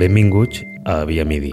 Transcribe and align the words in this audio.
Benvinguts 0.00 0.64
a 0.86 1.04
Via 1.04 1.26
Midi. 1.26 1.50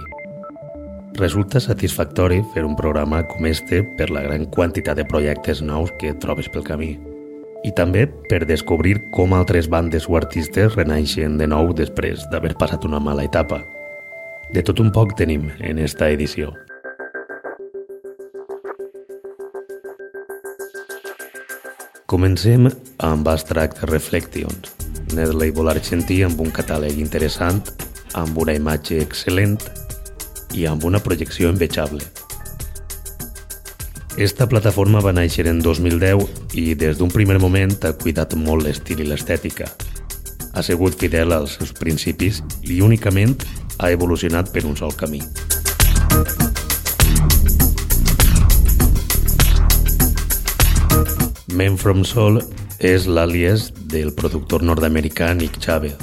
Resulta 1.12 1.60
satisfactori 1.60 2.40
fer 2.54 2.62
un 2.64 2.76
programa 2.76 3.18
com 3.28 3.44
este 3.44 3.82
per 3.98 4.06
la 4.08 4.22
gran 4.24 4.46
quantitat 4.48 4.96
de 4.96 5.04
projectes 5.04 5.60
nous 5.60 5.90
que 6.00 6.14
trobes 6.16 6.46
pel 6.48 6.64
camí 6.64 6.94
i 7.68 7.72
també 7.76 8.06
per 8.30 8.46
descobrir 8.48 8.94
com 9.12 9.34
altres 9.36 9.68
bandes 9.68 10.06
o 10.08 10.16
artistes 10.16 10.78
renaixen 10.78 11.36
de 11.36 11.44
nou 11.44 11.74
després 11.76 12.24
d'haver 12.32 12.54
passat 12.56 12.86
una 12.88 12.96
mala 12.96 13.26
etapa. 13.28 13.58
De 14.48 14.62
tot 14.64 14.80
un 14.80 14.88
poc 14.96 15.12
tenim 15.18 15.50
en 15.60 15.82
esta 15.84 16.08
edició. 16.08 16.54
Comencem 22.06 22.70
amb 22.96 23.28
Abstract 23.28 23.84
Reflections, 23.92 24.72
net 25.12 25.36
label 25.36 25.68
argentí 25.68 26.22
amb 26.24 26.40
un 26.40 26.48
catàleg 26.48 26.96
interessant 26.96 27.60
amb 28.18 28.38
una 28.42 28.54
imatge 28.56 28.98
excel·lent 29.02 29.58
i 30.58 30.66
amb 30.66 30.84
una 30.84 31.00
projecció 31.04 31.50
envejable. 31.52 32.02
Esta 34.18 34.48
plataforma 34.50 34.98
va 34.98 35.12
néixer 35.14 35.46
en 35.46 35.60
2010 35.62 36.56
i 36.58 36.72
des 36.74 36.98
d'un 36.98 37.12
primer 37.12 37.38
moment 37.38 37.76
ha 37.86 37.92
cuidat 37.94 38.34
molt 38.34 38.66
l'estil 38.66 39.04
i 39.04 39.06
l'estètica. 39.06 39.68
Ha 40.54 40.62
sigut 40.66 40.98
fidel 40.98 41.32
als 41.36 41.54
seus 41.60 41.70
principis 41.70 42.42
i 42.66 42.80
únicament 42.82 43.36
ha 43.78 43.92
evolucionat 43.94 44.50
per 44.50 44.64
un 44.66 44.74
sol 44.74 44.96
camí. 44.98 45.22
Men 51.54 51.78
From 51.78 52.02
Soul 52.02 52.42
és 52.78 53.06
l'àlies 53.06 53.70
del 53.90 54.12
productor 54.14 54.62
nord-americà 54.66 55.30
Nick 55.34 55.62
Chavez, 55.62 55.94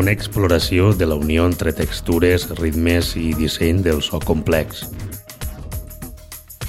una 0.00 0.12
exploració 0.12 0.94
de 0.96 1.04
la 1.04 1.14
unió 1.14 1.44
entre 1.44 1.74
textures, 1.76 2.46
ritmes 2.56 3.12
i 3.20 3.34
disseny 3.36 3.82
del 3.84 4.00
so 4.00 4.18
complex. 4.18 4.86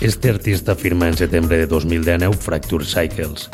Este 0.01 0.29
artista 0.29 0.75
firma 0.75 1.07
en 1.07 1.15
setembre 1.15 1.57
de 1.57 1.67
2019 1.67 2.35
Fracture 2.35 2.83
Cycles, 2.83 3.47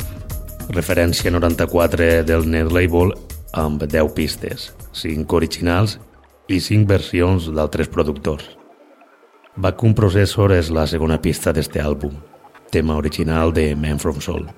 referència 0.74 1.30
94 1.30 2.24
del 2.26 2.50
net 2.50 2.72
label 2.74 3.14
amb 3.54 3.84
10 3.84 4.14
pistes, 4.18 4.72
5 4.98 5.38
originals 5.38 6.00
i 6.48 6.58
5 6.58 6.88
versions 6.90 7.46
d'altres 7.54 7.86
productors. 7.86 8.48
Vacuum 9.54 9.94
Processor 9.94 10.56
és 10.58 10.72
la 10.74 10.88
segona 10.90 11.20
pista 11.22 11.54
d'este 11.54 11.78
àlbum, 11.78 12.18
tema 12.74 12.98
original 12.98 13.54
de 13.54 13.76
Man 13.78 14.02
From 14.02 14.18
Soul. 14.20 14.48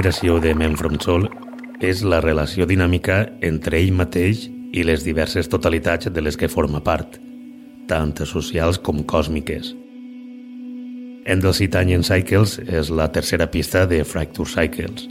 Inspiració 0.00 0.38
de 0.40 0.54
Men 0.56 0.78
From 0.80 0.94
Soul 0.96 1.26
és 1.84 1.98
la 2.08 2.22
relació 2.24 2.64
dinàmica 2.64 3.18
entre 3.44 3.76
ell 3.76 3.90
mateix 3.92 4.46
i 4.72 4.80
les 4.80 5.02
diverses 5.04 5.50
totalitats 5.52 6.08
de 6.08 6.22
les 6.24 6.38
que 6.40 6.48
forma 6.48 6.80
part, 6.80 7.18
tant 7.84 8.14
socials 8.24 8.78
com 8.80 9.02
còsmiques. 9.04 9.74
Endless 11.28 11.60
Cycles 12.08 12.56
és 12.64 12.88
la 12.88 13.10
tercera 13.12 13.50
pista 13.52 13.84
de 13.84 14.00
Fracture 14.02 14.48
Cycles. 14.48 15.04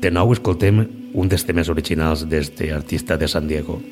De 0.00 0.10
nou 0.10 0.32
escoltem 0.32 0.80
un 1.12 1.28
dels 1.28 1.44
temes 1.44 1.68
originals 1.68 2.24
d'este 2.24 2.72
artista 2.72 3.18
de 3.18 3.28
San 3.28 3.46
Diego. 3.46 3.82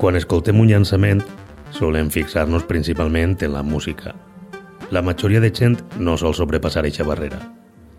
Quan 0.00 0.16
escoltem 0.16 0.56
un 0.56 0.70
llançament, 0.70 1.18
solem 1.76 2.08
fixar-nos 2.08 2.62
principalment 2.64 3.34
en 3.44 3.50
la 3.52 3.60
música. 3.60 4.14
La 4.88 5.02
majoria 5.04 5.42
de 5.44 5.50
gent 5.52 5.74
no 6.00 6.14
sol 6.16 6.32
sobrepassar 6.32 6.86
aquesta 6.86 7.04
barrera. 7.04 7.36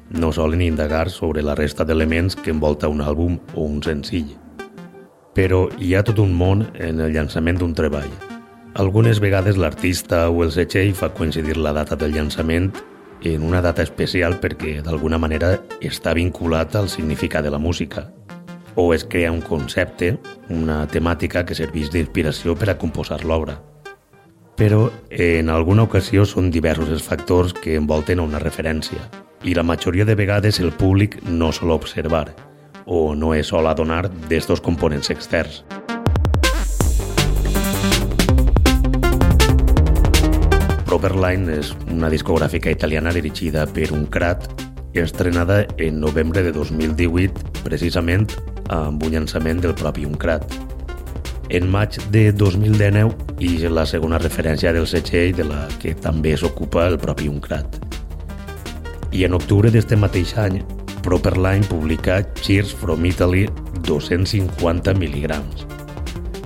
No 0.09 0.31
solen 0.33 0.63
indagar 0.65 1.11
sobre 1.13 1.43
la 1.45 1.53
resta 1.53 1.85
d'elements 1.85 2.35
que 2.35 2.49
envolta 2.49 2.89
un 2.89 3.03
àlbum 3.05 3.35
o 3.53 3.67
un 3.67 3.83
senzill. 3.85 4.31
Però 5.37 5.67
hi 5.77 5.93
ha 5.93 6.01
tot 6.01 6.17
un 6.17 6.33
món 6.33 6.63
en 6.73 7.03
el 7.05 7.13
llançament 7.13 7.61
d'un 7.61 7.75
treball. 7.77 8.09
Algunes 8.81 9.21
vegades 9.21 9.61
l'artista 9.61 10.23
o 10.31 10.41
el 10.41 10.49
setxell 10.55 10.95
fa 10.97 11.11
coincidir 11.13 11.59
la 11.61 11.75
data 11.77 11.95
del 11.95 12.17
llançament 12.17 12.71
en 13.21 13.45
una 13.45 13.61
data 13.61 13.85
especial 13.85 14.39
perquè 14.41 14.79
d'alguna 14.81 15.21
manera 15.21 15.53
està 15.79 16.15
vinculat 16.17 16.75
al 16.75 16.89
significat 16.89 17.45
de 17.45 17.53
la 17.53 17.61
música 17.61 18.07
o 18.75 18.93
es 18.93 19.03
crea 19.03 19.31
un 19.31 19.41
concepte, 19.41 20.17
una 20.49 20.85
temàtica 20.87 21.43
que 21.45 21.55
serveix 21.57 21.91
d'inspiració 21.91 22.55
per 22.55 22.69
a 22.71 22.77
composar 22.77 23.23
l'obra. 23.25 23.57
Però 24.55 24.89
en 25.09 25.49
alguna 25.49 25.83
ocasió 25.87 26.25
són 26.25 26.51
diversos 26.51 26.89
els 26.89 27.03
factors 27.03 27.53
que 27.53 27.75
envolten 27.75 28.19
una 28.19 28.39
referència 28.39 29.01
i 29.43 29.55
la 29.57 29.63
majoria 29.63 30.05
de 30.05 30.15
vegades 30.15 30.59
el 30.59 30.71
públic 30.71 31.17
no 31.25 31.51
sol 31.51 31.71
observar 31.71 32.27
o 32.85 33.15
no 33.15 33.33
es 33.33 33.47
sol 33.47 33.67
adonar 33.67 34.09
d'estos 34.29 34.61
components 34.61 35.09
externs. 35.09 35.63
Properline 40.85 41.55
és 41.55 41.71
una 41.87 42.09
discogràfica 42.11 42.69
italiana 42.69 43.13
dirigida 43.15 43.63
per 43.65 43.93
un 43.95 44.05
crat 44.11 44.49
estrenada 44.93 45.63
en 45.77 46.01
novembre 46.01 46.43
de 46.43 46.51
2018 46.51 47.63
precisament 47.63 48.27
amb 48.71 49.03
un 49.03 49.11
llançament 49.13 49.61
del 49.61 49.75
propi 49.75 50.05
Uncrat. 50.07 50.45
En 51.51 51.67
maig 51.71 51.97
de 52.11 52.31
2019 52.31 53.37
i 53.43 53.57
la 53.67 53.83
segona 53.85 54.19
referència 54.21 54.71
del 54.71 54.87
setxell 54.87 55.35
de 55.35 55.45
la 55.47 55.65
que 55.81 55.93
també 55.93 56.37
s'ocupa 56.39 56.87
el 56.87 56.97
propi 56.99 57.27
Uncrat. 57.27 57.81
I 59.11 59.25
en 59.27 59.35
octubre 59.35 59.71
d'este 59.71 59.99
mateix 59.99 60.37
any, 60.39 60.61
Properline 61.03 61.65
publica 61.67 62.21
Cheers 62.39 62.71
from 62.77 63.05
Italy 63.09 63.47
250 63.83 64.93
mil·ligrams, 64.95 65.65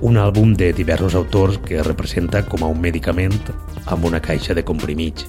un 0.01 0.17
àlbum 0.17 0.55
de 0.57 0.71
diversos 0.73 1.13
autors 1.15 1.59
que 1.67 1.83
representa 1.83 2.41
com 2.47 2.63
a 2.63 2.69
un 2.71 2.79
medicament 2.81 3.35
amb 3.85 4.07
una 4.07 4.21
caixa 4.23 4.55
de 4.55 4.63
comprimits 4.63 5.27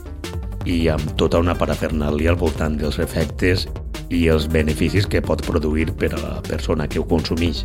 i 0.65 0.87
amb 0.91 1.13
tota 1.21 1.43
una 1.43 1.55
parafernàlia 1.59 2.33
al 2.33 2.39
voltant 2.41 2.79
dels 2.79 2.99
efectes 3.03 3.67
i 4.11 4.27
els 4.33 4.47
beneficis 4.51 5.07
que 5.07 5.23
pot 5.23 5.43
produir 5.47 5.91
per 5.99 6.13
a 6.15 6.21
la 6.21 6.35
persona 6.47 6.87
que 6.89 7.01
ho 7.01 7.07
consumeix. 7.09 7.63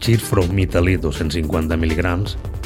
Cheer 0.00 0.20
from 0.22 0.58
Italy 0.58 0.96
250 1.02 1.76
mg 1.76 2.16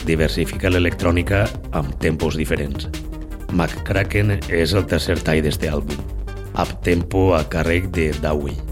diversifica 0.06 0.72
l'electrònica 0.72 1.46
amb 1.72 1.94
tempos 2.02 2.36
diferents. 2.36 2.88
McCracken 3.50 4.36
és 4.48 4.74
el 4.76 4.86
tercer 4.86 5.18
tall 5.24 5.42
d'este 5.44 5.70
àlbum, 5.72 6.02
Up 6.54 6.76
Tempo 6.84 7.30
a 7.34 7.44
càrrec 7.48 7.90
de 7.94 8.10
Dawei. 8.20 8.69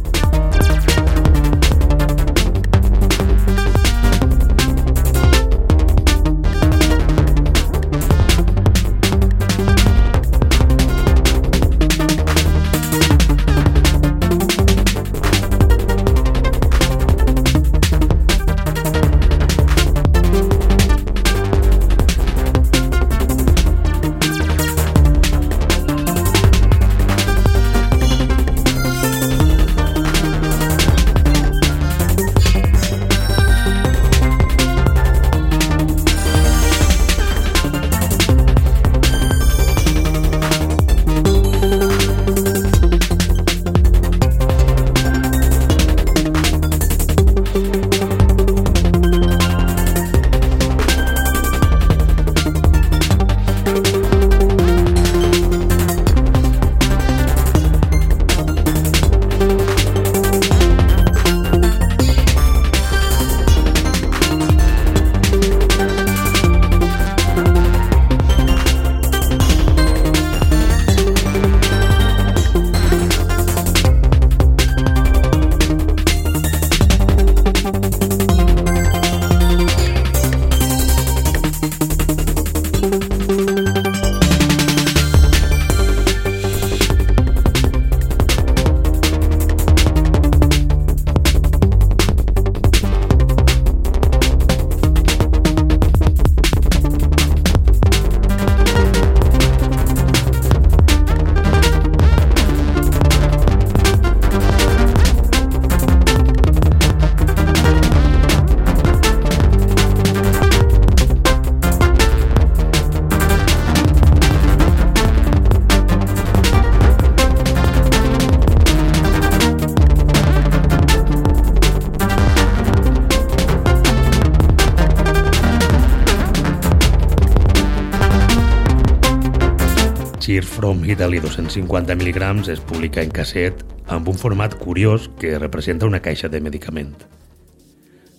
Cheer 130.29 130.45
from 130.45 130.85
Italy 130.85 131.21
250 131.21 131.95
mg 131.97 132.51
es 132.53 132.61
publica 132.61 133.01
en 133.01 133.09
casset 133.09 133.63
amb 133.89 134.11
un 134.13 134.19
format 134.21 134.53
curiós 134.61 135.07
que 135.17 135.39
representa 135.39 135.89
una 135.89 136.03
caixa 136.05 136.29
de 136.29 136.43
medicament. 136.45 136.91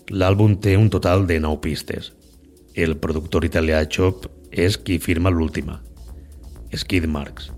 L'àlbum 0.10 0.56
té 0.58 0.74
un 0.74 0.90
total 0.90 1.28
de 1.30 1.38
9 1.38 1.62
pistes. 1.62 2.10
El 2.74 2.98
productor 2.98 3.46
italià 3.46 3.84
Chop 3.86 4.26
és 4.50 4.80
qui 4.82 4.98
firma 4.98 5.30
l'última, 5.30 5.84
Skid 6.74 7.06
Marks. 7.06 7.52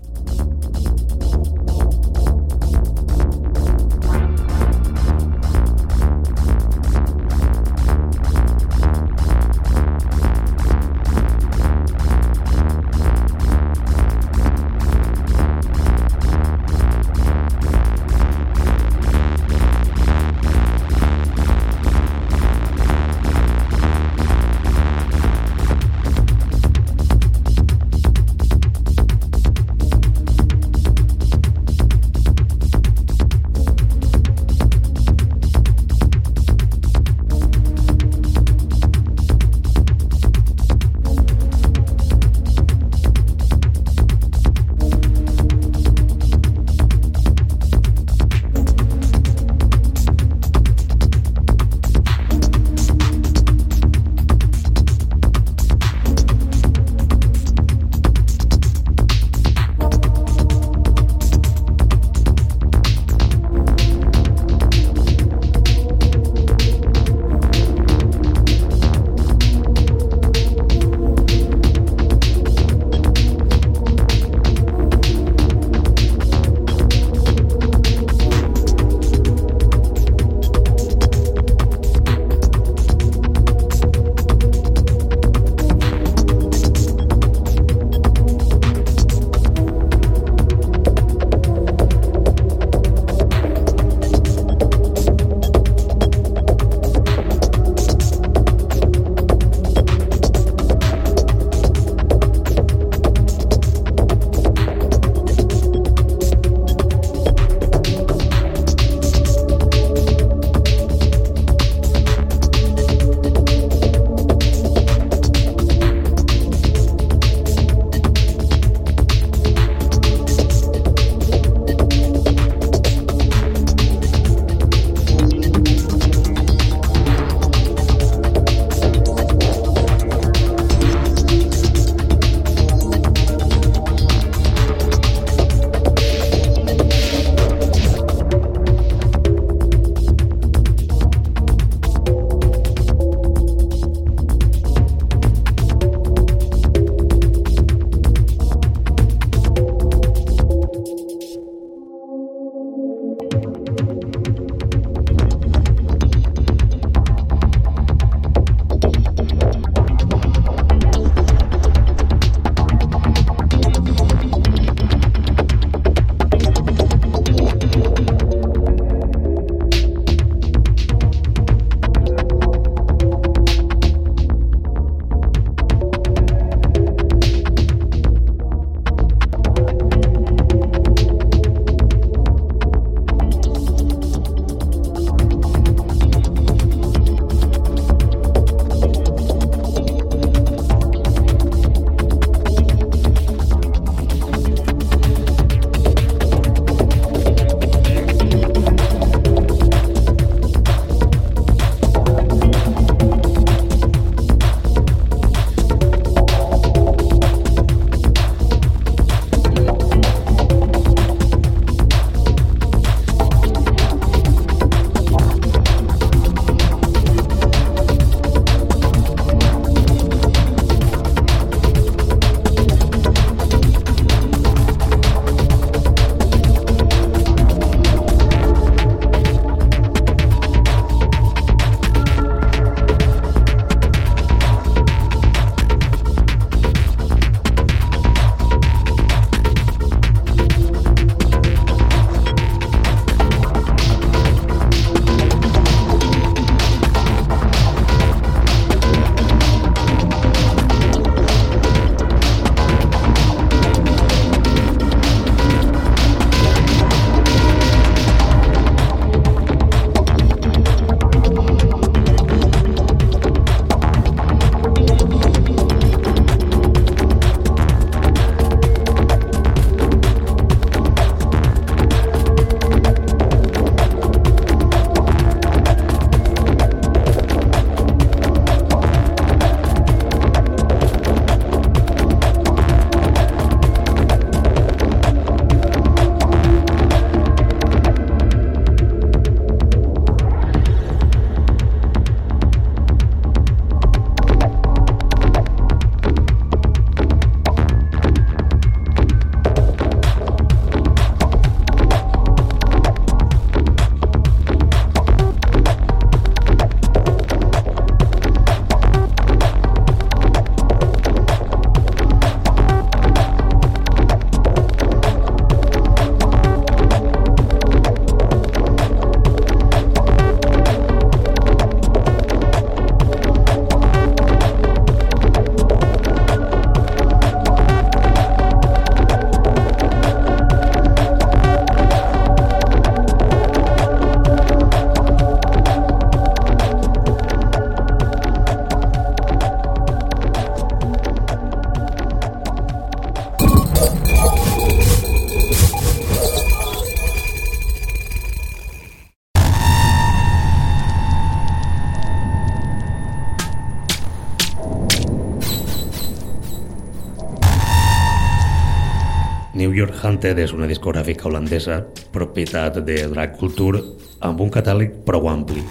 Hunted 360.22 360.38
és 360.38 360.52
una 360.54 360.68
discogràfica 360.70 361.24
holandesa, 361.26 361.80
propietat 362.14 362.76
de 362.86 362.94
Drag 363.10 363.32
Culture, 363.40 363.80
amb 364.22 364.38
un 364.44 364.52
catàleg 364.54 364.92
prou 365.02 365.24
ampli, 365.26 365.64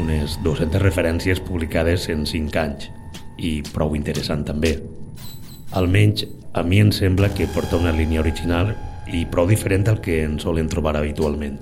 unes 0.00 0.38
200 0.40 0.80
referències 0.80 1.42
publicades 1.44 2.06
en 2.08 2.22
5 2.24 2.56
anys, 2.62 2.86
i 3.36 3.58
prou 3.74 3.92
interessant 3.92 4.46
també. 4.48 4.70
Almenys, 5.76 6.24
a 6.56 6.62
mi 6.64 6.80
em 6.80 6.94
sembla 6.96 7.28
que 7.36 7.44
porta 7.52 7.76
una 7.76 7.92
línia 7.92 8.22
original 8.24 8.72
i 9.12 9.26
prou 9.28 9.52
diferent 9.52 9.84
al 9.92 10.00
que 10.00 10.22
en 10.24 10.38
solen 10.40 10.72
trobar 10.72 10.96
habitualment. 10.96 11.60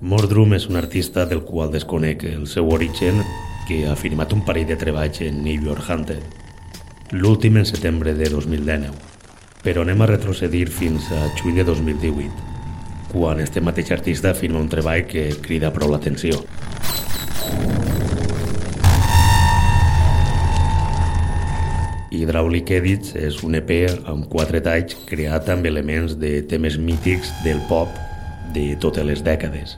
Mordrum 0.00 0.56
és 0.58 0.66
un 0.66 0.80
artista 0.82 1.28
del 1.30 1.44
qual 1.46 1.70
desconec 1.70 2.26
el 2.32 2.50
seu 2.50 2.74
origen 2.74 3.22
que 3.68 3.84
ha 3.86 3.94
firmat 3.94 4.34
un 4.34 4.42
parell 4.42 4.66
de 4.66 4.80
treballs 4.82 5.22
en 5.22 5.44
New 5.46 5.70
York 5.70 5.86
Hunted, 5.86 6.26
l'últim 7.14 7.62
en 7.62 7.70
setembre 7.70 8.18
de 8.18 8.34
2019 8.34 9.09
però 9.62 9.84
anem 9.84 10.00
a 10.00 10.08
retrocedir 10.08 10.68
fins 10.72 11.10
a 11.12 11.28
juny 11.40 11.60
de 11.60 11.64
2018, 11.68 12.30
quan 13.12 13.40
este 13.40 13.60
mateix 13.60 13.90
artista 13.92 14.32
firma 14.34 14.60
un 14.60 14.70
treball 14.72 15.04
que 15.08 15.28
crida 15.44 15.72
prou 15.74 15.92
l'atenció. 15.92 16.40
Hydraulic 22.10 22.70
Edits 22.74 23.14
és 23.16 23.38
un 23.46 23.54
EP 23.56 23.70
amb 24.10 24.26
quatre 24.32 24.60
talls 24.64 24.96
creat 25.08 25.48
amb 25.52 25.68
elements 25.70 26.16
de 26.18 26.40
temes 26.50 26.76
mítics 26.78 27.30
del 27.44 27.60
pop 27.68 27.92
de 28.54 28.74
totes 28.82 29.06
les 29.06 29.22
dècades. 29.24 29.76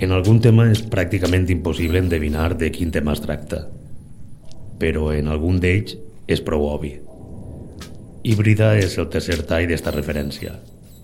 En 0.00 0.16
algun 0.16 0.40
tema 0.40 0.66
és 0.72 0.80
pràcticament 0.80 1.44
impossible 1.52 2.00
endevinar 2.00 2.54
de 2.56 2.72
quin 2.72 2.90
tema 2.90 3.12
es 3.12 3.20
tracta, 3.20 3.66
però 4.80 5.12
en 5.12 5.28
algun 5.28 5.60
d'ells 5.60 5.98
és 6.26 6.40
prou 6.40 6.66
obvi. 6.72 7.09
Híbrida 8.22 8.74
és 8.76 8.98
el 9.00 9.08
tercer 9.08 9.38
tall 9.48 9.70
d'esta 9.70 9.94
referència. 9.94 10.58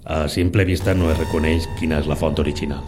A 0.05 0.27
simple 0.29 0.67
vista 0.69 0.93
no 0.95 1.09
es 1.11 1.19
reconeix 1.19 1.65
quina 1.81 2.03
és 2.03 2.11
la 2.11 2.19
font 2.21 2.37
original. 2.43 2.85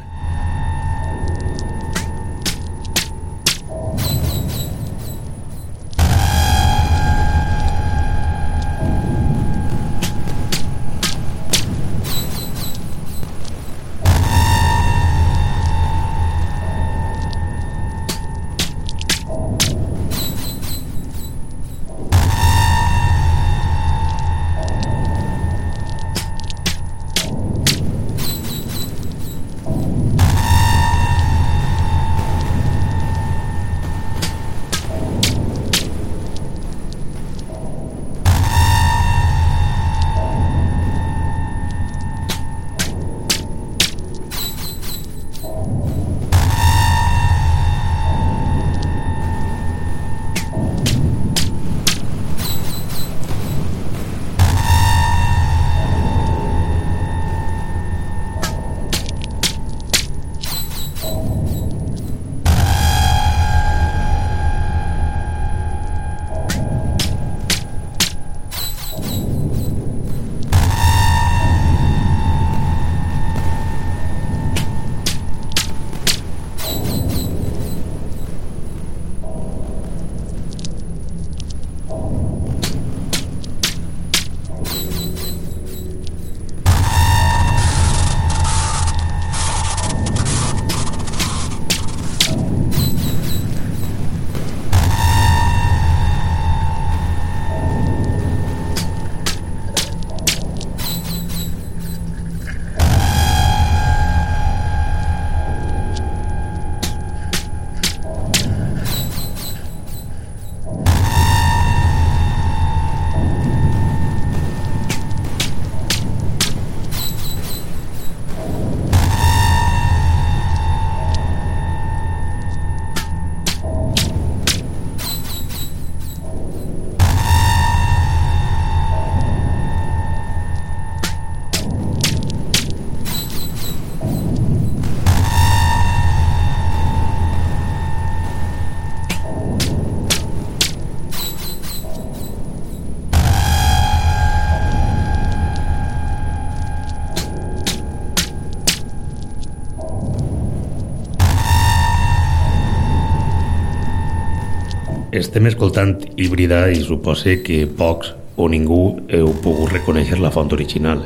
Estem 155.29 155.45
escoltant 155.45 156.07
híbrida 156.17 156.63
i 156.73 156.79
supose 156.81 157.35
que 157.45 157.67
pocs 157.69 158.15
o 158.41 158.47
ningú 158.49 158.79
heu 159.13 159.35
pogut 159.45 159.75
reconèixer 159.75 160.17
la 160.23 160.31
font 160.33 160.49
original. 160.57 161.03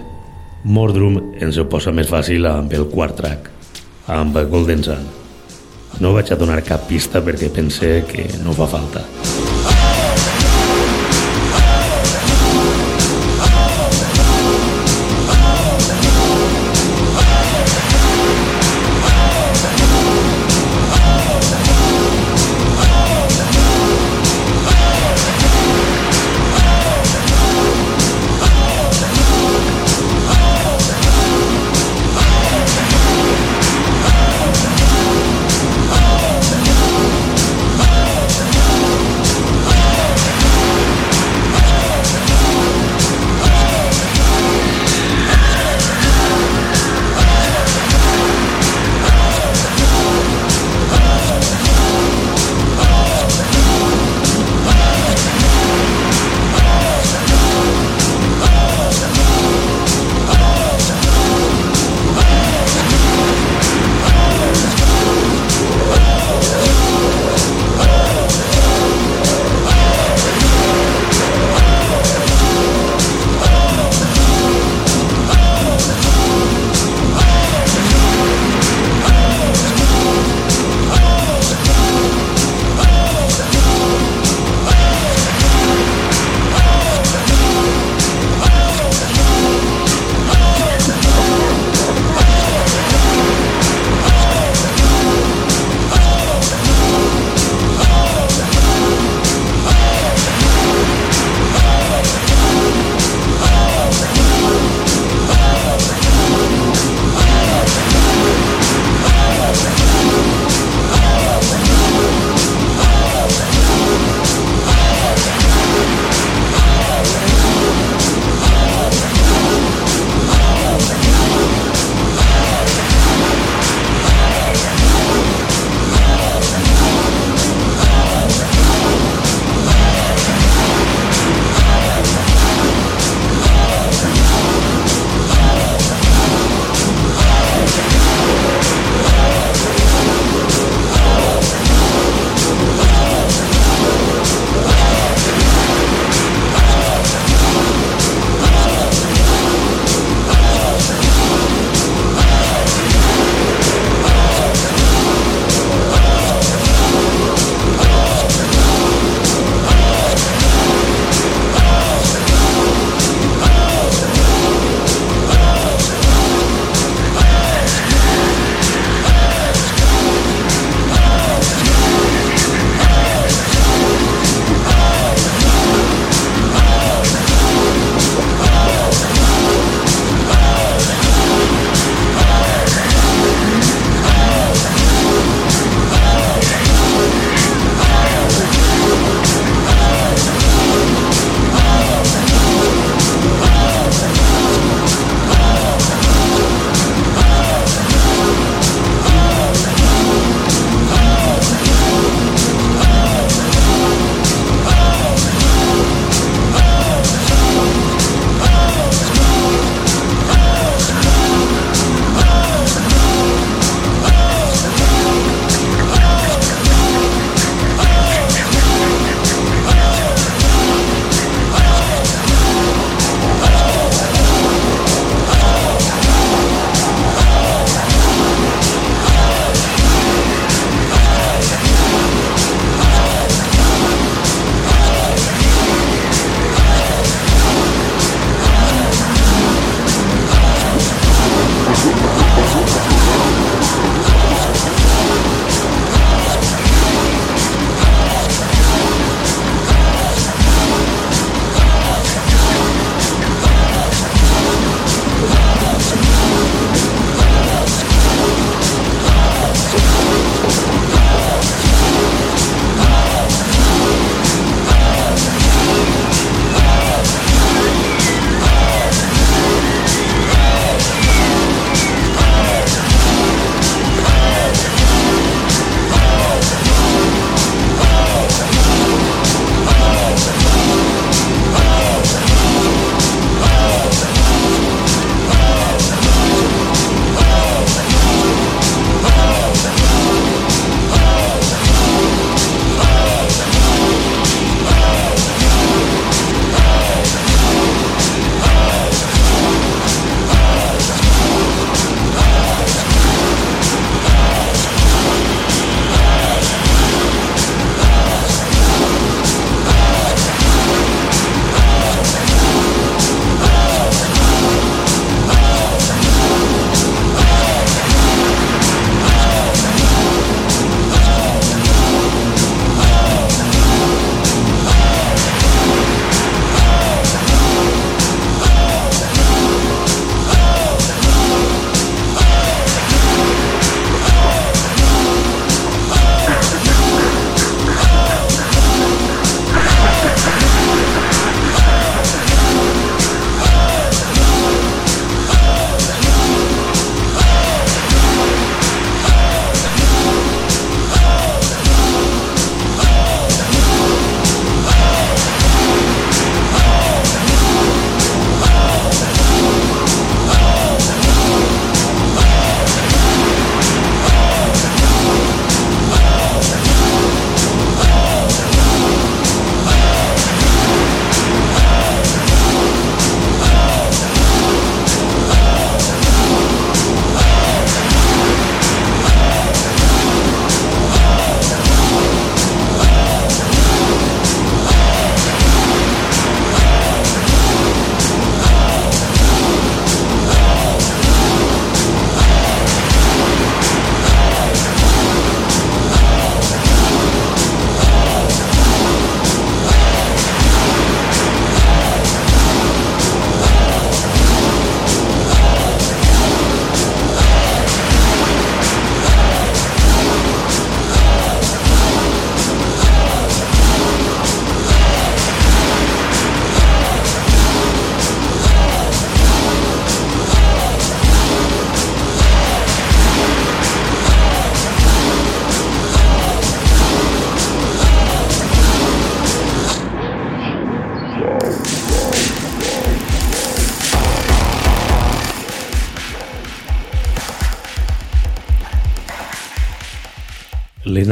Mordrum 0.62 1.18
ens 1.42 1.58
ho 1.58 1.66
posa 1.66 1.90
més 1.90 2.06
fàcil 2.06 2.46
amb 2.46 2.70
el 2.78 2.86
quart 2.94 3.18
track, 3.18 3.50
amb 4.06 4.38
Golden 4.54 4.86
Sun. 4.86 5.10
No 5.98 6.14
vaig 6.14 6.30
a 6.30 6.38
donar 6.38 6.62
cap 6.62 6.86
pista 6.86 7.18
perquè 7.18 7.50
pense 7.50 7.96
que 8.14 8.30
no 8.46 8.54
fa 8.54 8.70
falta. 8.78 9.02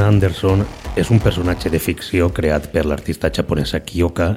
Lena 0.01 0.15
Anderson 0.15 0.63
és 0.97 1.11
un 1.13 1.19
personatge 1.21 1.69
de 1.69 1.79
ficció 1.79 2.31
creat 2.33 2.71
per 2.73 2.87
l'artista 2.89 3.29
japonesa 3.29 3.83
Kiyoka 3.85 4.31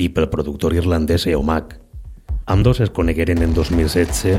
i 0.00 0.06
pel 0.16 0.30
productor 0.32 0.72
irlandès 0.72 1.26
Eomak. 1.28 1.74
Ambdós 2.48 2.80
es 2.80 2.88
conegueren 2.88 3.42
en 3.44 3.52
2016 3.52 4.38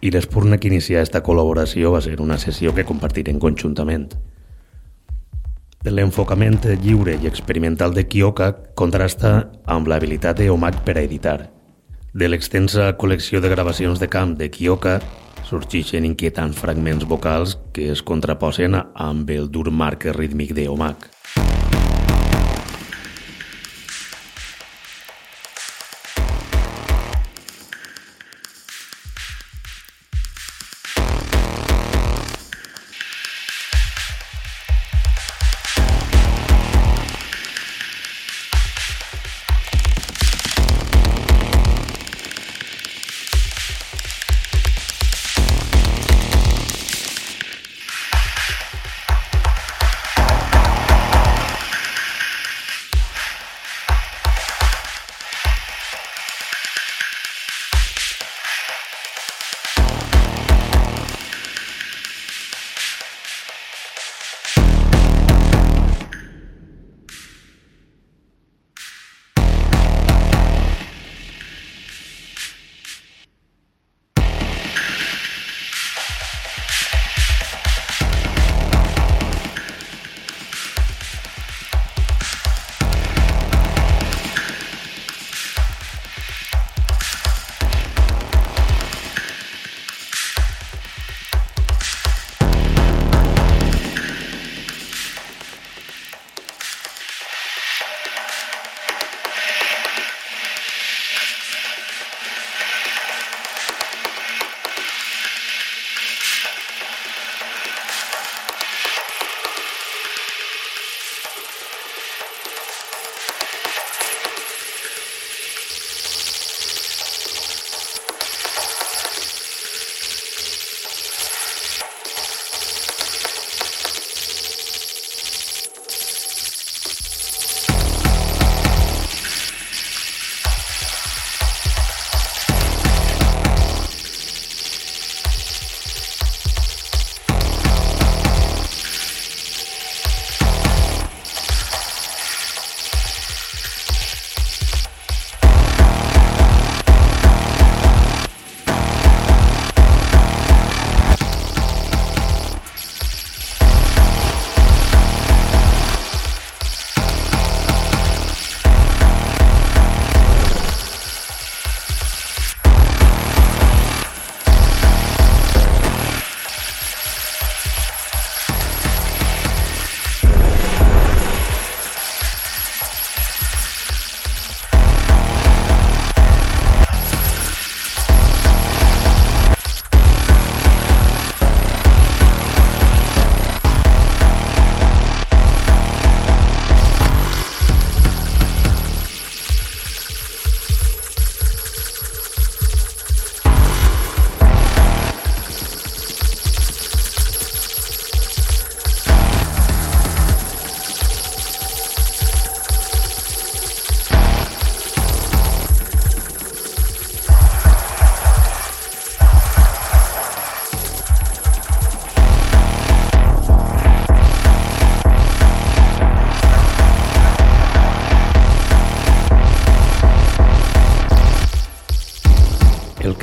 i 0.00 0.14
l'espurna 0.14 0.56
que 0.56 0.70
inicià 0.72 1.02
aquesta 1.02 1.20
col·laboració 1.20 1.92
va 1.92 2.00
ser 2.00 2.16
una 2.24 2.38
sessió 2.40 2.72
que 2.72 2.86
compartiren 2.88 3.36
conjuntament. 3.44 4.08
L'enfocament 5.84 6.62
lliure 6.80 7.18
i 7.20 7.28
experimental 7.28 7.92
de 7.92 8.08
Kiyoka 8.08 8.54
contrasta 8.74 9.50
amb 9.66 9.92
l'habilitat 9.92 10.40
d'Eomak 10.40 10.80
per 10.86 10.96
a 10.96 11.04
editar. 11.04 11.42
De 12.12 12.26
l'extensa 12.28 12.90
col·lecció 13.00 13.40
de 13.40 13.48
gravacions 13.48 14.00
de 14.00 14.08
camp 14.14 14.34
de 14.36 14.50
Kiyoka 14.52 14.98
sorgeixen 15.48 16.04
inquietants 16.04 16.60
fragments 16.60 17.06
vocals 17.08 17.56
que 17.72 17.88
es 17.94 18.04
contraposen 18.04 18.76
amb 18.76 19.32
el 19.32 19.48
dur 19.48 19.70
marc 19.72 20.04
rítmic 20.18 20.52
d'Eomak. 20.52 21.11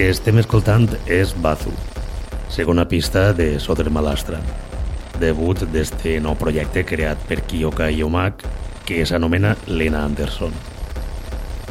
Estem 0.09 0.39
escoltant 0.41 0.87
és 1.05 1.35
Bazu, 1.37 1.69
segona 2.49 2.87
pista 2.89 3.27
de 3.37 3.59
Soder 3.61 3.91
Malastra, 3.93 4.39
debut 5.21 5.61
d'este 5.69 6.15
nou 6.23 6.33
projecte 6.39 6.81
creat 6.87 7.21
per 7.29 7.43
Kiyoka 7.45 7.91
Yomak 7.93 8.41
que 8.87 9.03
s'anomena 9.05 9.51
Lena 9.67 10.01
Anderson. 10.07 10.55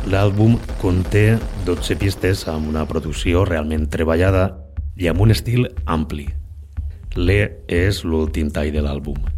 L'àlbum 0.06 0.54
conté 0.78 1.24
12 1.66 1.98
pistes 1.98 2.44
amb 2.52 2.70
una 2.70 2.86
producció 2.86 3.42
realment 3.48 3.88
treballada 3.90 4.52
i 4.94 5.10
amb 5.10 5.26
un 5.26 5.34
estil 5.34 5.66
ampli. 5.86 6.28
L'E 7.18 7.42
és 7.66 8.04
l'últim 8.06 8.54
tall 8.54 8.70
de 8.70 8.86
l'àlbum. 8.86 9.37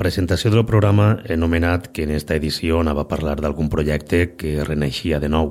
presentació 0.00 0.48
del 0.48 0.64
programa 0.64 1.18
he 1.28 1.36
nomenat 1.36 1.90
que 1.92 2.06
en 2.06 2.14
esta 2.16 2.36
edició 2.38 2.78
anava 2.80 3.02
a 3.04 3.08
parlar 3.10 3.36
d'algun 3.44 3.68
projecte 3.68 4.20
que 4.40 4.64
reneixia 4.64 5.18
de 5.20 5.28
nou. 5.28 5.50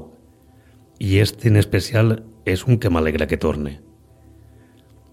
I 0.97 1.19
este 1.21 1.51
en 1.51 1.59
especial 1.61 2.15
és 2.49 2.65
un 2.65 2.79
que 2.81 2.89
m'alegra 2.89 3.27
que 3.29 3.37
torne. 3.37 3.75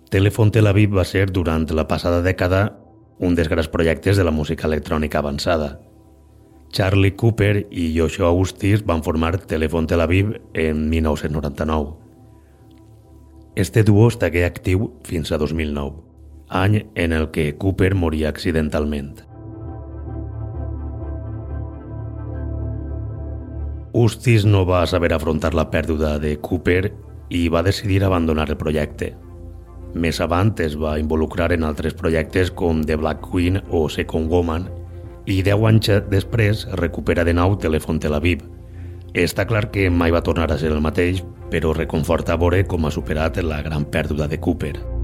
Telefon 0.09 0.55
Tel 0.55 0.71
Aviv 0.71 0.97
va 0.97 1.05
ser, 1.05 1.27
durant 1.29 1.69
la 1.77 1.85
passada 1.91 2.23
dècada, 2.25 2.63
un 3.21 3.37
dels 3.37 3.53
grans 3.53 3.69
projectes 3.69 4.17
de 4.17 4.25
la 4.25 4.33
música 4.33 4.71
electrònica 4.71 5.21
avançada. 5.21 5.81
Charlie 6.73 7.13
Cooper 7.13 7.67
i 7.71 7.93
Joshua 7.93 8.33
Augustis 8.33 8.87
van 8.89 9.05
formar 9.05 9.37
Telefon 9.45 9.87
Tel 9.87 10.01
Aviv 10.01 10.33
en 10.55 10.89
1999. 10.89 11.93
Este 13.55 13.85
duo 13.85 14.09
estagué 14.09 14.49
actiu 14.49 14.95
fins 15.05 15.33
a 15.33 15.39
2009 15.39 16.16
any 16.49 16.87
en 16.95 17.13
el 17.13 17.31
que 17.31 17.55
Cooper 17.57 17.95
moria 17.95 18.29
accidentalment. 18.29 19.27
Ustis 23.97 24.45
no 24.45 24.67
va 24.69 24.87
saber 24.87 25.13
afrontar 25.15 25.55
la 25.55 25.71
pèrdua 25.73 26.19
de 26.21 26.35
Cooper 26.37 26.93
i 27.33 27.47
va 27.49 27.63
decidir 27.65 28.03
abandonar 28.05 28.51
el 28.51 28.59
projecte. 28.61 29.15
Més 29.97 30.21
avant 30.21 30.51
es 30.61 30.75
va 30.77 30.99
involucrar 31.01 31.53
en 31.55 31.65
altres 31.65 31.95
projectes 31.97 32.51
com 32.51 32.83
The 32.85 32.99
Black 33.01 33.25
Queen 33.31 33.63
o 33.71 33.87
Second 33.89 34.29
Woman 34.29 34.67
i 35.25 35.41
deu 35.43 35.65
anys 35.67 35.89
després 36.11 36.67
recupera 36.77 37.25
de 37.25 37.33
nou 37.33 37.57
Telefon 37.57 37.99
Tel 37.99 38.15
Aviv. 38.15 38.45
Està 39.15 39.47
clar 39.49 39.71
que 39.73 39.89
mai 39.89 40.13
va 40.13 40.21
tornar 40.21 40.51
a 40.53 40.59
ser 40.61 40.75
el 40.75 40.85
mateix, 40.85 41.25
però 41.51 41.73
reconforta 41.73 42.37
veure 42.37 42.67
com 42.69 42.85
ha 42.85 42.93
superat 42.93 43.41
la 43.43 43.63
gran 43.65 43.89
pèrdua 43.89 44.29
de 44.29 44.39
Cooper. 44.39 44.96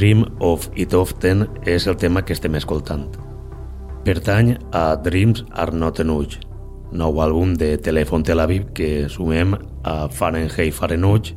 Dream 0.00 0.24
of 0.38 0.70
It 0.76 0.94
Often 0.94 1.42
és 1.68 1.86
el 1.86 1.96
tema 2.00 2.22
que 2.24 2.32
estem 2.32 2.54
escoltant. 2.56 3.02
Pertany 4.06 4.54
a 4.72 4.94
Dreams 4.96 5.42
Are 5.52 5.76
Not 5.76 6.00
Enough, 6.00 6.38
nou 6.96 7.20
àlbum 7.20 7.52
de 7.60 7.74
Telefon 7.84 8.24
Tel 8.24 8.40
Aviv 8.40 8.70
que 8.72 9.10
sumem 9.12 9.52
a 9.84 10.08
Fahrenheit 10.08 10.72
Fahrenheit, 10.72 11.34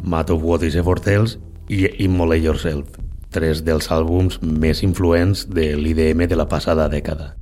Matt 0.00 0.32
of 0.32 0.40
What 0.42 0.64
is 0.64 0.78
Tales 1.04 1.36
i 1.68 1.84
Immolate 2.06 2.46
Yourself, 2.46 2.96
tres 3.28 3.60
dels 3.60 3.90
àlbums 3.92 4.40
més 4.40 4.82
influents 4.82 5.44
de 5.44 5.74
l'IDM 5.76 6.24
de 6.24 6.36
la 6.36 6.48
passada 6.48 6.88
dècada. 6.88 7.37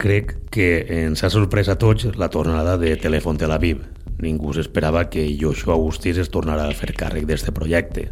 Crec 0.00 0.30
que 0.48 0.86
ens 1.02 1.20
ha 1.20 1.28
sorprès 1.28 1.68
a 1.68 1.74
tots 1.76 2.06
la 2.16 2.30
tornada 2.32 2.78
de 2.80 2.94
Telèfon 2.96 3.36
Tel 3.36 3.52
Aviv. 3.52 3.82
Ningú 4.24 4.54
s'esperava 4.56 5.02
que 5.12 5.26
Joshua 5.36 5.74
Agustís 5.74 6.16
es 6.22 6.30
tornara 6.32 6.70
a 6.70 6.76
fer 6.78 6.94
càrrec 6.96 7.26
d'este 7.28 7.52
projecte, 7.52 8.06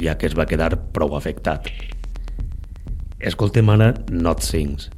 ja 0.00 0.14
que 0.16 0.30
es 0.30 0.36
va 0.38 0.48
quedar 0.48 0.70
prou 0.96 1.12
afectat. 1.18 1.68
Escoltem 3.20 3.68
ara 3.74 3.90
Not 4.08 4.40
Sings, 4.40 4.88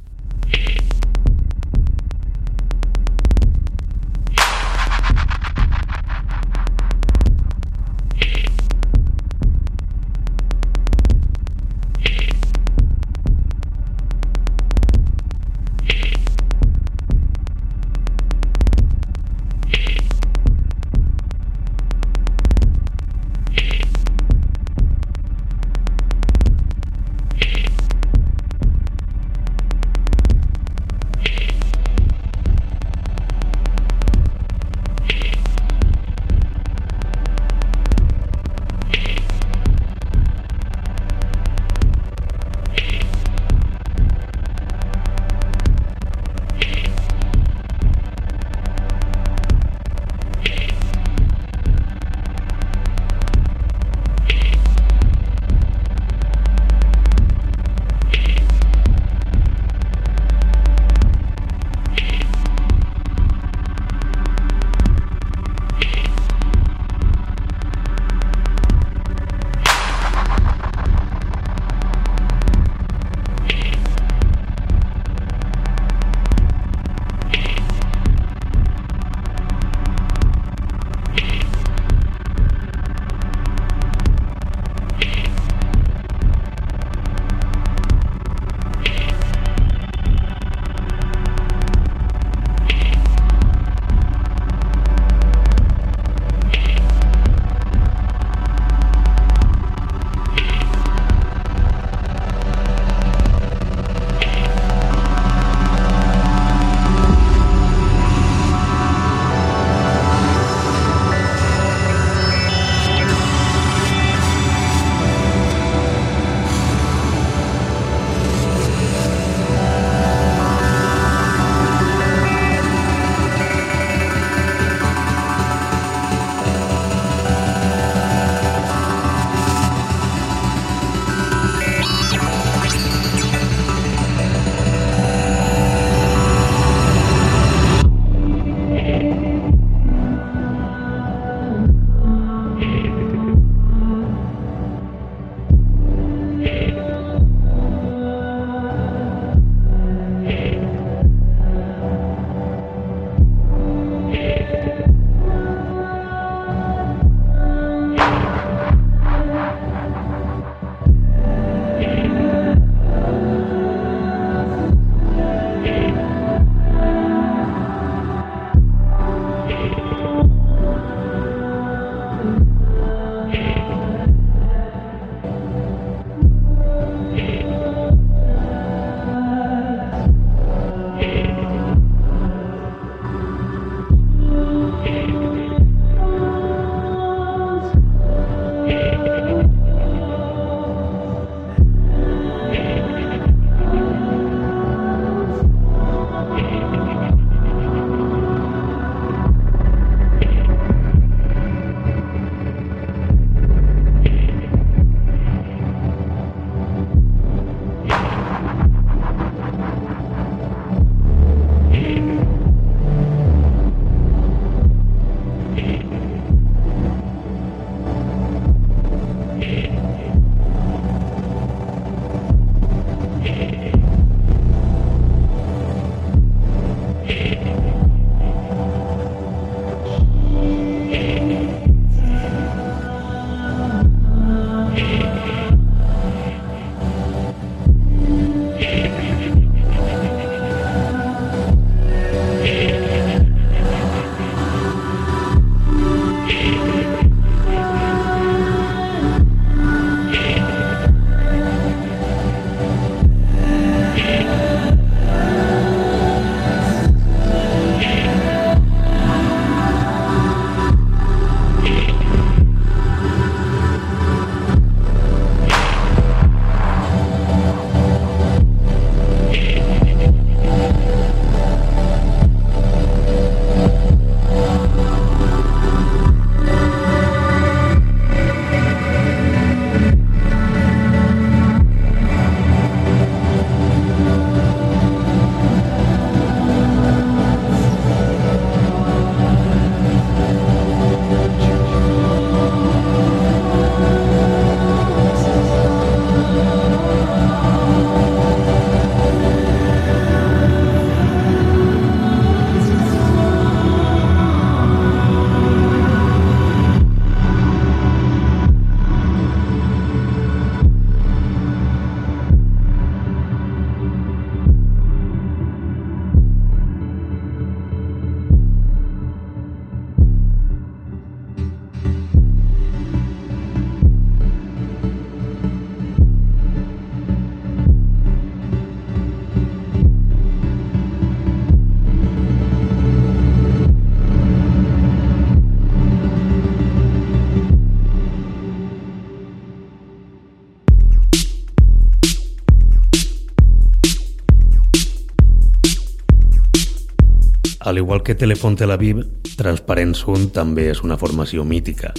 Al 347.75 347.79
igual 347.79 348.03
que 348.03 348.15
Telefon 348.15 348.55
Tel 348.55 348.71
Aviv, 348.71 349.01
Transparent 349.35 349.97
Sun 349.99 350.29
també 350.31 350.69
és 350.71 350.79
una 350.85 350.95
formació 350.95 351.43
mítica. 351.43 351.89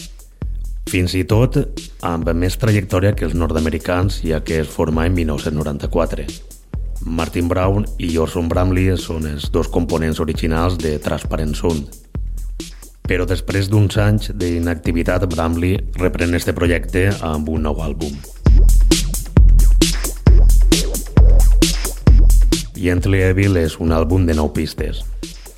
Fins 0.89 1.13
i 1.13 1.21
tot 1.29 1.59
amb 2.01 2.31
més 2.33 2.55
trajectòria 2.57 3.11
que 3.13 3.27
els 3.27 3.35
nord-americans, 3.37 4.23
ja 4.25 4.39
que 4.41 4.63
es 4.63 4.71
forma 4.73 5.05
en 5.05 5.13
1994. 5.13 6.25
Martin 7.05 7.51
Brown 7.53 7.85
i 8.01 8.09
Orson 8.17 8.49
Bramley 8.49 8.97
són 8.97 9.27
els 9.29 9.51
dos 9.53 9.69
components 9.69 10.17
originals 10.25 10.79
de 10.81 10.95
Transparent 10.97 11.53
Sun. 11.59 11.83
Però 13.05 13.27
després 13.29 13.69
d'uns 13.69 13.99
anys 14.01 14.31
d'inactivitat, 14.33 15.27
Bramley 15.29 15.77
reprèn 16.01 16.33
este 16.41 16.55
projecte 16.57 17.11
amb 17.21 17.51
un 17.53 17.69
nou 17.69 17.83
àlbum. 17.85 18.17
Gently 22.81 23.21
Evil 23.29 23.61
és 23.61 23.77
un 23.77 23.93
àlbum 23.93 24.25
de 24.25 24.39
nou 24.41 24.49
pistes. 24.57 25.05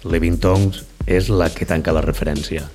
Levin 0.05 0.39
Tongues 0.39 0.85
és 1.07 1.27
la 1.29 1.49
que 1.51 1.67
tanca 1.67 1.95
la 1.95 2.05
referència. 2.05 2.69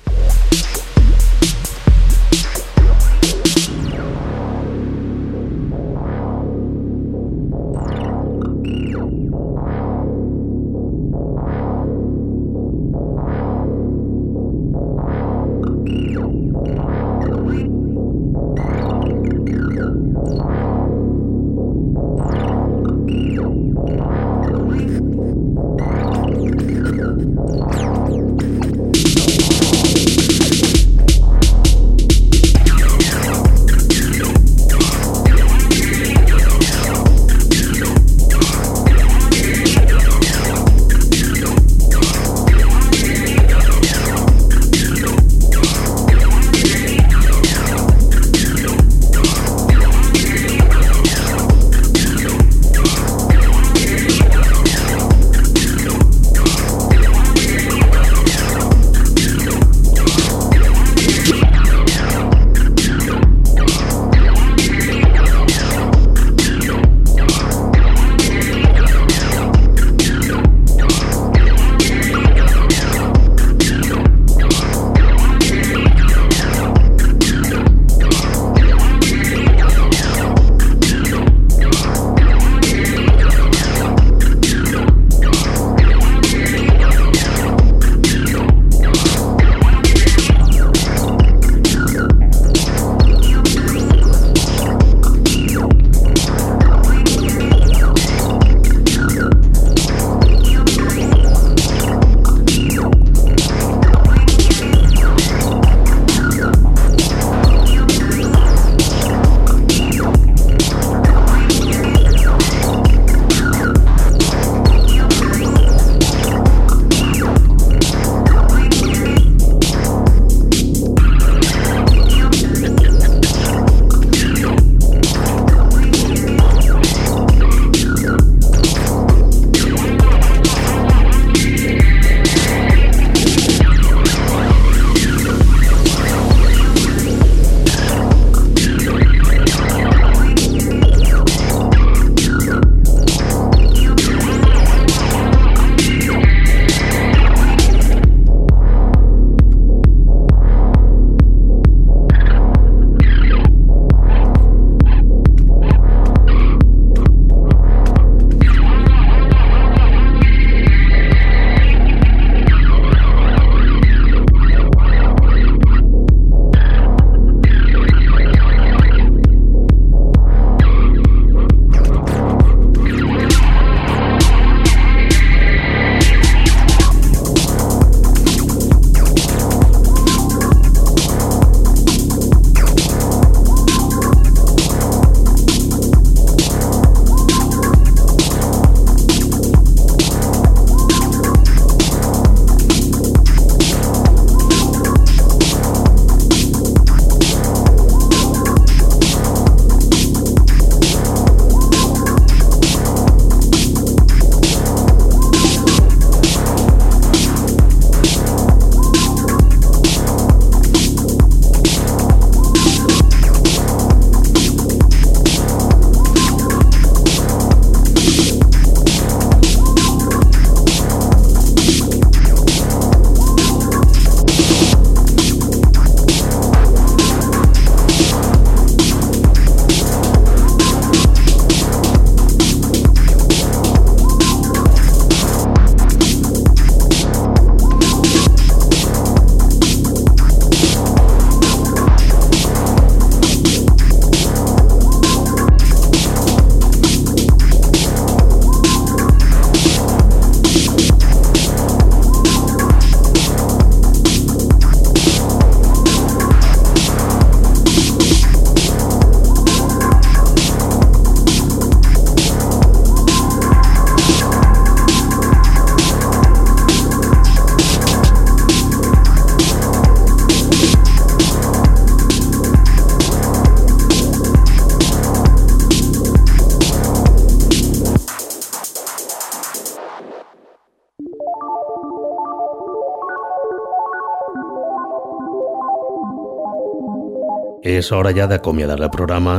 És 287.64 287.88
hora 287.96 288.10
ja 288.12 288.26
d'acomiadar 288.28 288.76
el 288.76 288.90
programa 288.92 289.38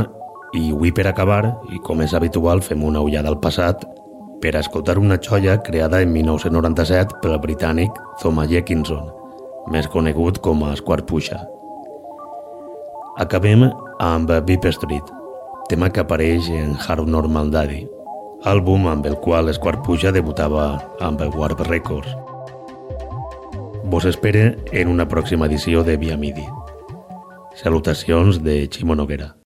i 0.58 0.72
avui 0.74 0.90
per 0.90 1.04
acabar, 1.06 1.60
i 1.70 1.78
com 1.86 2.00
és 2.02 2.16
habitual, 2.18 2.64
fem 2.66 2.82
una 2.82 3.04
ullada 3.06 3.30
al 3.30 3.38
passat 3.38 3.84
per 4.42 4.56
escoltar 4.58 4.98
una 4.98 5.20
xoia 5.22 5.60
creada 5.62 6.00
en 6.02 6.10
1997 6.10 7.20
pel 7.22 7.38
britànic 7.44 7.94
Thomas 8.24 8.50
Jenkinson, 8.50 9.06
més 9.70 9.86
conegut 9.94 10.42
com 10.42 10.66
a 10.66 10.74
Pusha. 11.06 11.38
Acabem 13.22 13.70
amb 14.00 14.32
Beep 14.48 14.66
Street, 14.74 15.06
tema 15.70 15.92
que 15.92 16.02
apareix 16.02 16.50
en 16.50 16.76
Hard 16.76 17.06
Normal 17.08 17.52
Daddy, 17.52 17.86
àlbum 18.44 18.88
amb 18.88 19.06
el 19.06 19.18
qual 19.22 19.54
Pusha 19.86 20.12
debutava 20.12 20.82
amb 21.00 21.22
Warp 21.22 21.62
Records. 21.70 22.10
Vos 23.86 24.06
espere 24.06 24.58
en 24.72 24.88
una 24.88 25.08
pròxima 25.08 25.46
edició 25.46 25.84
de 25.84 25.96
Via 25.96 26.18
Midi. 26.18 26.65
Salutacions 27.56 28.44
de 28.44 28.68
Ximo 28.70 28.96
Noguera. 28.96 29.45